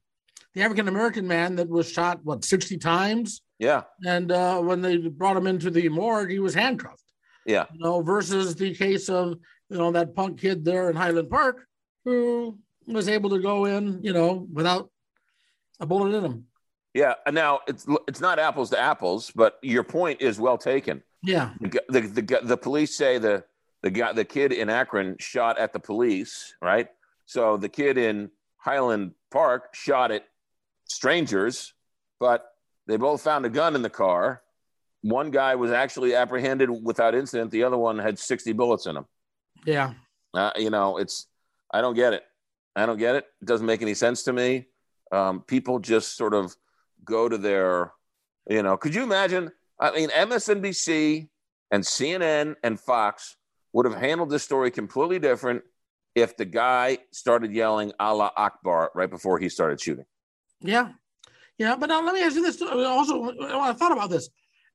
[0.54, 4.96] the African American man that was shot what sixty times, Yeah, and uh, when they
[4.98, 7.02] brought him into the morgue, he was handcuffed.
[7.44, 9.38] yeah, You know, versus the case of
[9.70, 11.66] you know that punk kid there in Highland Park
[12.04, 14.90] who was able to go in, you know, without
[15.80, 16.46] a bullet in him.
[16.92, 17.14] yeah.
[17.26, 21.02] And now it's it's not apples to apples, but your point is well taken.
[21.22, 21.54] Yeah.
[21.60, 23.44] the, the, the, the police say the
[23.82, 26.88] the guy the kid in Akron shot at the police, right?
[27.26, 30.24] So the kid in Highland Park shot at
[30.86, 31.72] strangers,
[32.20, 32.44] but
[32.86, 34.42] they both found a gun in the car.
[35.00, 37.50] One guy was actually apprehended without incident.
[37.50, 39.06] The other one had 60 bullets in him.
[39.64, 39.94] Yeah.
[40.34, 41.26] Uh, you know, it's
[41.72, 42.24] I don't get it.
[42.76, 43.26] I don't get it.
[43.40, 44.66] It doesn't make any sense to me.
[45.12, 46.56] Um, people just sort of
[47.04, 47.92] go to their,
[48.48, 49.52] you know, could you imagine?
[49.78, 51.28] I mean, MSNBC
[51.70, 53.36] and CNN and Fox
[53.72, 55.62] would have handled this story completely different
[56.14, 60.04] if the guy started yelling Allah Akbar right before he started shooting.
[60.60, 60.90] Yeah.
[61.58, 61.76] Yeah.
[61.76, 62.60] But now let me ask you this.
[62.62, 64.28] Also, I thought about this.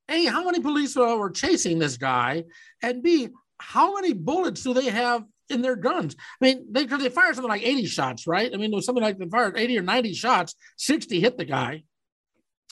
[0.09, 2.43] A, how many police uh, were chasing this guy?
[2.81, 6.15] And B, how many bullets do they have in their guns.
[6.41, 8.51] I mean, they they fired something like 80 shots, right?
[8.53, 11.45] I mean, it was something like they fired 80 or 90 shots, 60 hit the
[11.45, 11.83] guy.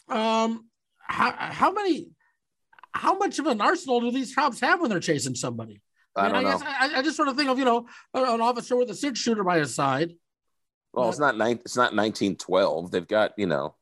[0.08, 0.67] Um,
[1.00, 2.10] how how many
[2.93, 5.82] how much of an arsenal do these cops have when they're chasing somebody?
[6.15, 8.41] I, mean, I, I guess I, I, just sort of think of you know an
[8.41, 10.13] officer with a six shooter by his side.
[10.93, 12.91] Well, but, it's not nine, it's not 1912.
[12.91, 13.76] They've got you know,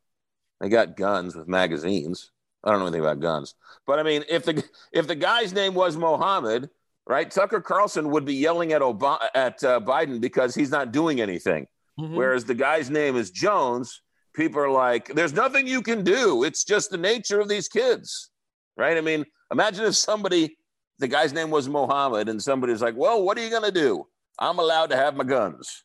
[0.59, 2.31] they got guns with magazines.
[2.63, 3.53] I don't know anything about guns,
[3.85, 6.69] but I mean, if the if the guy's name was Mohammed,
[7.07, 7.29] right?
[7.29, 11.67] Tucker Carlson would be yelling at Obama, at uh, Biden because he's not doing anything.
[11.99, 12.15] Mm-hmm.
[12.15, 14.01] Whereas the guy's name is Jones,
[14.35, 16.43] people are like, "There's nothing you can do.
[16.43, 18.31] It's just the nature of these kids."
[18.77, 18.97] Right?
[18.97, 20.57] I mean, imagine if somebody
[20.99, 24.07] the guy's name was Mohammed, and somebody's like, "Well, what are you gonna do?
[24.39, 25.83] I'm allowed to have my guns."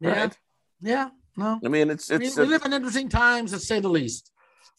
[0.00, 0.38] Yeah, right?
[0.80, 1.08] yeah.
[1.36, 2.36] No, I mean it's it's.
[2.36, 4.30] We, we live in interesting times, to say the least.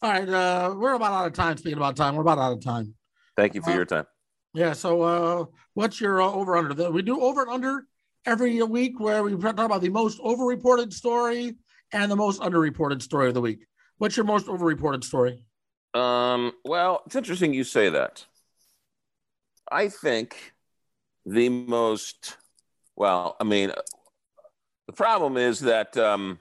[0.02, 1.56] All right, uh, we're about out of time.
[1.56, 2.94] Speaking about time, we're about out of time.
[3.36, 4.04] Thank you for uh, your time.
[4.54, 4.72] Yeah.
[4.72, 6.90] So, uh, what's your uh, over under?
[6.90, 7.86] We do over and under
[8.24, 11.56] every week where we talk about the most overreported story
[11.92, 13.66] and the most underreported story of the week.
[13.98, 15.44] What's your most overreported story?
[15.92, 18.24] Um, well, it's interesting you say that.
[19.70, 20.52] I think
[21.26, 22.36] the most,
[22.96, 23.72] well, I mean,
[24.86, 26.38] the problem is that um,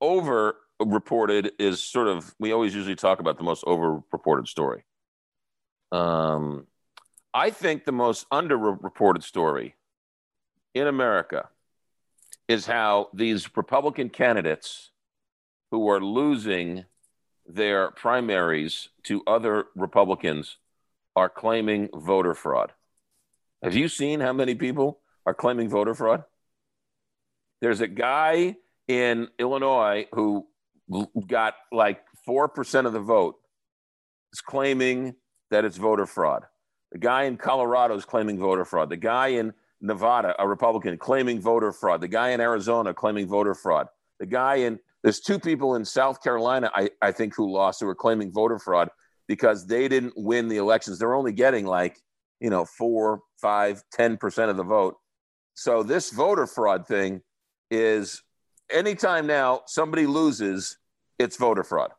[0.00, 4.84] over reported is sort of, we always usually talk about the most over reported story.
[5.90, 6.66] Um,
[7.34, 9.74] I think the most underreported story
[10.74, 11.48] in America
[12.48, 14.90] is how these Republican candidates
[15.70, 16.86] who are losing
[17.46, 20.56] their primaries to other Republicans
[21.14, 22.72] are claiming voter fraud.
[23.62, 26.24] Have you seen how many people are claiming voter fraud?
[27.60, 30.46] There's a guy in Illinois who
[31.26, 33.36] got like 4% of the vote
[34.32, 35.16] is claiming
[35.50, 36.44] that it's voter fraud.
[36.92, 38.88] The guy in Colorado is claiming voter fraud.
[38.88, 42.00] The guy in Nevada, a Republican, claiming voter fraud.
[42.00, 43.88] The guy in Arizona claiming voter fraud.
[44.18, 47.88] The guy in there's two people in South Carolina, I, I think, who lost who
[47.88, 48.90] are claiming voter fraud
[49.28, 50.98] because they didn't win the elections.
[50.98, 52.00] They're only getting like,
[52.40, 54.96] you know, four, five, ten percent of the vote.
[55.54, 57.22] So this voter fraud thing
[57.70, 58.22] is
[58.70, 60.78] anytime now somebody loses,
[61.18, 61.92] it's voter fraud.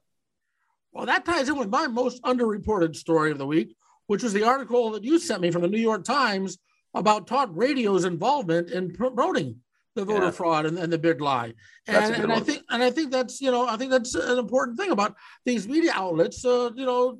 [0.91, 3.75] Well, that ties in with my most underreported story of the week,
[4.09, 6.57] which was the article that you sent me from the New York Times
[6.95, 9.57] about talk radio's involvement in promoting
[9.93, 10.31] the voter yeah.
[10.31, 11.53] fraud and, and, the big lie.
[11.87, 14.79] And, and I think and I think that's you know I think that's an important
[14.79, 16.43] thing about these media outlets.
[16.43, 17.19] Uh, you know,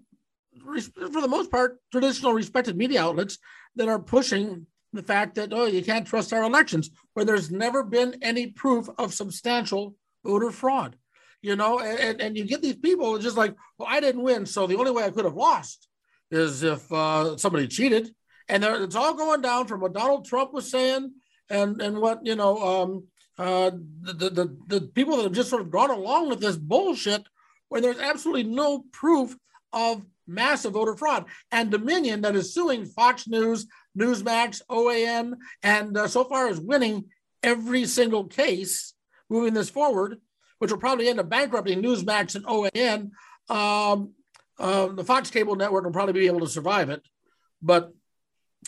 [0.95, 3.37] for the most part, traditional respected media outlets
[3.75, 7.83] that are pushing the fact that oh you can't trust our elections where there's never
[7.83, 9.93] been any proof of substantial
[10.25, 10.95] voter fraud.
[11.43, 14.65] You know, and, and you get these people just like, well, I didn't win, so
[14.65, 15.88] the only way I could have lost
[16.31, 18.09] is if uh, somebody cheated.
[18.47, 21.11] And it's all going down from what Donald Trump was saying
[21.49, 23.03] and and what you know um,
[23.37, 27.27] uh, the, the the people that have just sort of gone along with this bullshit
[27.69, 29.35] where there's absolutely no proof
[29.71, 36.07] of massive voter fraud and Dominion that is suing Fox News, Newsmax, OAN, and uh,
[36.07, 37.05] so far is winning
[37.43, 38.93] every single case
[39.29, 40.17] moving this forward,
[40.59, 43.11] which will probably end up bankrupting Newsmax and OAN.
[43.49, 44.13] Um,
[44.59, 47.01] uh, the Fox cable network will probably be able to survive it,
[47.61, 47.93] but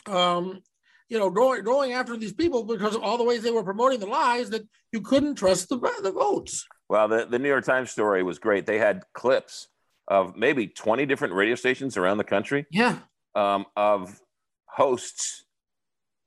[0.08, 0.62] um,
[1.10, 4.00] you know, going going after these people because of all the ways they were promoting
[4.00, 6.66] the lies that you couldn't trust the, the votes.
[6.88, 8.66] Well, the, the New York Times story was great.
[8.66, 9.68] They had clips
[10.08, 12.66] of maybe 20 different radio stations around the country.
[12.72, 13.00] Yeah.
[13.36, 14.20] Um, of
[14.66, 15.46] hosts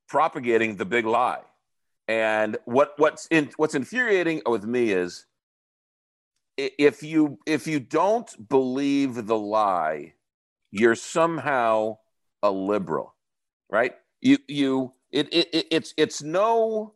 [0.09, 1.43] propagating the big lie.
[2.09, 5.27] And what what's in, what's infuriating with me is
[6.57, 10.15] if you if you don't believe the lie,
[10.71, 11.99] you're somehow
[12.43, 13.15] a liberal,
[13.71, 13.95] right?
[14.25, 16.95] you you it, it, it's it's no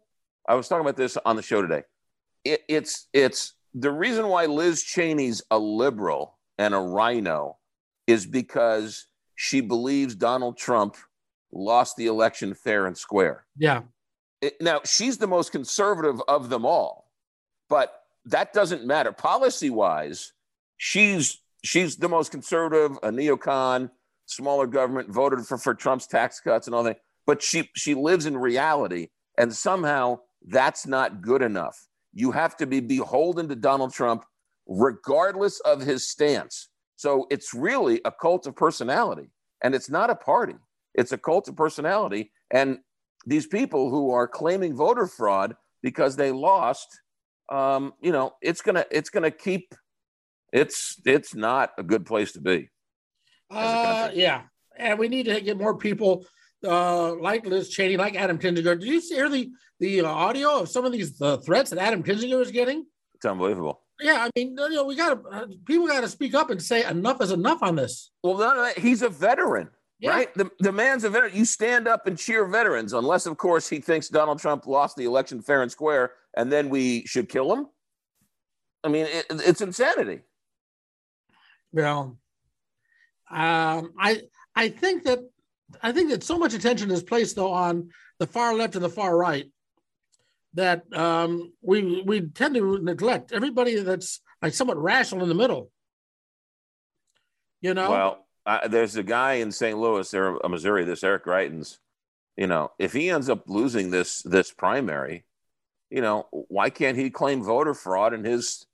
[0.49, 1.83] i was talking about this on the show today.
[2.45, 7.59] It, it's it's the reason why liz cheney's a liberal and a RINO
[8.09, 9.07] is because
[9.37, 10.97] she believes donald trump
[11.53, 13.47] lost the election fair and square.
[13.57, 13.83] Yeah.
[14.41, 17.11] It, now she's the most conservative of them all
[17.69, 17.98] but
[18.29, 19.13] that doesn't matter.
[19.13, 20.33] Policy wise
[20.79, 23.91] she's she's the most conservative a neocon
[24.27, 28.25] smaller government voted for for trump's tax cuts and all that but she she lives
[28.25, 31.87] in reality and somehow that's not good enough.
[32.15, 34.25] You have to be beholden to donald trump
[34.67, 36.69] regardless of his stance.
[36.97, 39.31] So it's really a cult of personality
[39.63, 40.55] and it's not a party.
[40.95, 42.79] It's a cult of personality and
[43.27, 47.01] these people who are claiming voter fraud because they lost
[47.49, 49.75] um, you know it's gonna it's gonna keep
[50.53, 52.69] it's it's not a good place to be
[53.51, 54.43] uh, yeah
[54.77, 56.25] and we need to get more people
[56.65, 58.79] uh, like Liz Cheney, like Adam Kinzinger.
[58.79, 62.03] Did you hear the the uh, audio of some of these uh, threats that Adam
[62.03, 62.85] Kinzinger was getting?
[63.15, 63.83] It's unbelievable.
[64.01, 66.63] Yeah, I mean, you know, we got to uh, people got to speak up and
[66.63, 68.11] say enough is enough on this.
[68.23, 68.77] Well, of.
[68.77, 69.69] He's a veteran,
[69.99, 70.11] Yeah.
[70.11, 70.35] right?
[70.35, 71.35] The, the man's a veteran.
[71.35, 75.05] You stand up and cheer veterans, unless, of course, he thinks Donald Trump lost the
[75.05, 77.67] election fair and square, and then we should kill him.
[78.85, 80.21] I mean, it, it's insanity.
[81.73, 82.19] Well,
[83.31, 84.23] um, I
[84.55, 85.21] I think that
[85.83, 88.89] I think that so much attention is placed though on the far left and the
[88.89, 89.51] far right
[90.55, 95.71] that um, we we tend to neglect everybody that's like somewhat rational in the middle.
[97.61, 99.77] You know, Well, uh, there's a guy in St.
[99.77, 100.85] Louis, there, uh, Missouri.
[100.85, 101.79] This Eric Greitens.
[102.37, 105.25] You know, if he ends up losing this this primary,
[105.91, 108.67] you know, why can't he claim voter fraud and his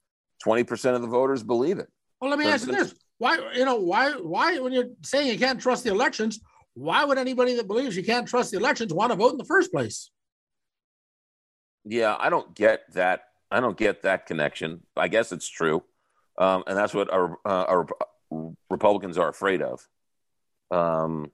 [0.43, 1.89] twenty percent of the voters believe it?
[2.21, 5.39] well, let me ask you this: Why you know why why when you're saying you
[5.39, 6.41] can't trust the elections,
[6.75, 9.45] why would anybody that believes you can't trust the elections want to vote in the
[9.45, 10.11] first place?
[11.85, 13.25] Yeah, I don't get that.
[13.51, 14.81] I don't get that connection.
[14.97, 15.83] I guess it's true,
[16.39, 17.87] um, and that's what our, uh, our
[18.71, 19.87] Republicans are afraid of.
[20.71, 21.31] Um,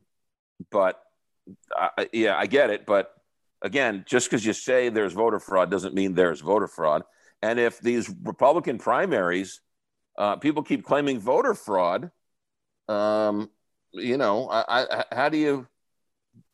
[0.71, 1.01] but
[1.73, 2.85] I, yeah, I get it.
[2.85, 3.15] But
[3.63, 7.03] again, just because you say there's voter fraud doesn't mean there's voter fraud.
[7.43, 9.61] And if these Republican primaries,
[10.19, 12.11] uh, people keep claiming voter fraud,
[12.89, 13.51] um,
[13.93, 15.67] you know, I, I, how do you?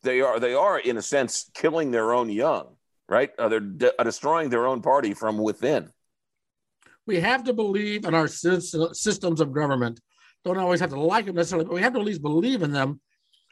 [0.03, 2.77] They are they are in a sense killing their own young
[3.09, 3.31] right?
[3.39, 5.91] Uh, they're de- uh, destroying their own party from within.
[7.07, 10.01] we have to believe in our sys- systems of government.
[10.45, 12.73] Don't always have to like them necessarily, but we have to at least believe in
[12.73, 13.01] them.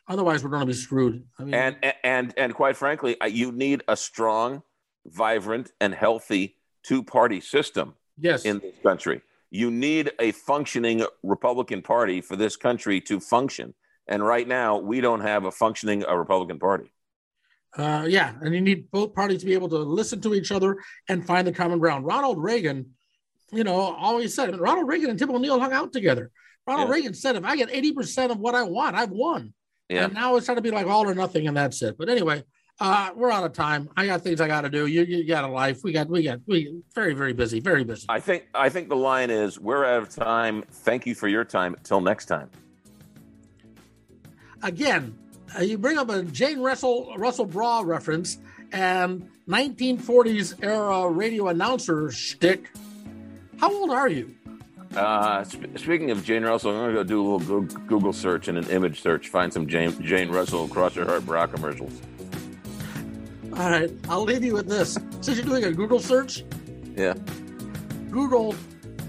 [0.07, 1.25] Otherwise, we're going to be screwed.
[1.39, 4.63] I mean, And and and quite frankly, uh, you need a strong,
[5.07, 9.23] vibrant, and healthy two-party system yes, in this country.
[9.51, 13.75] You need a functioning Republican Party for this country to function.
[14.07, 16.93] And right now, we don't have a functioning uh, Republican Party.
[17.79, 20.77] uh, yeah, and you need both parties to be able to listen to each other
[21.09, 22.05] and find the common ground.
[22.05, 22.91] Ronald Reagan,
[23.53, 24.49] you know, always said.
[24.49, 26.31] I mean, Ronald Reagan and Tip O'Neill hung out together.
[26.67, 26.95] Ronald Yeah.
[26.95, 29.55] Reagan said, "If I get eighty percent of what I want, I've won."
[29.89, 30.05] Yeah.
[30.05, 31.97] And now it's trying to be like all or nothing, and that's it.
[31.99, 32.43] But anyway,
[32.81, 33.89] uh, we're out of time.
[33.97, 34.87] I got things I got to do.
[34.87, 35.85] You, you got a life.
[35.85, 38.07] We got, we got, we very, very busy, very busy.
[38.09, 40.63] I think I think the line is we're out of time.
[40.71, 41.77] Thank you for your time.
[41.85, 42.51] Till next time.
[44.63, 45.17] again,
[45.57, 48.39] uh, you bring up a Jane Russell Russell Braw reference
[48.73, 52.71] and 1940s era radio announcer shtick.
[53.59, 54.35] How old are you?
[54.97, 58.13] Uh, sp- speaking of Jane Russell, I'm going to go do a little Goo- Google
[58.13, 62.01] search and an image search, find some Jane, Jane Russell cross your heart bra commercials.
[63.57, 64.97] All right, I'll leave you with this.
[65.21, 66.45] Since you're doing a Google search,
[66.97, 67.15] Yeah.
[68.11, 68.55] Google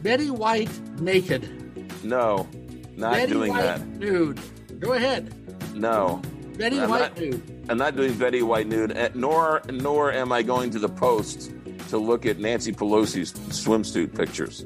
[0.02, 2.04] Betty White naked.
[2.04, 2.48] No,
[2.96, 3.86] not Betty doing White that.
[3.88, 4.40] nude.
[4.80, 5.34] Go ahead.
[5.76, 6.22] No,
[6.58, 7.66] Betty I'm White not- nude.
[7.70, 8.92] I'm not doing Betty White nude.
[8.96, 11.52] eh, Nor nor am I going to the Post
[11.90, 14.66] to look at Nancy Pelosi's swimsuit pictures.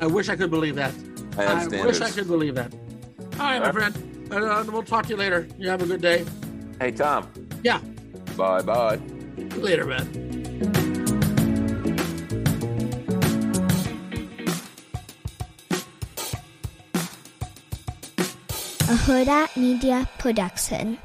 [0.00, 0.94] I wish I could believe that.
[1.38, 2.00] I have I wish.
[2.00, 2.72] I could believe that.
[2.74, 4.28] All right, my All friend.
[4.30, 5.46] Uh, we'll talk to you later.
[5.58, 6.24] You have a good day.
[6.80, 7.30] Hey Tom.
[7.62, 7.80] Yeah.
[8.36, 9.00] Bye bye.
[9.56, 10.22] Later, man.
[18.92, 20.98] a Hurrdat Media Production.